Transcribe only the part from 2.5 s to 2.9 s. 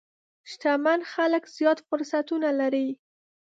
لري.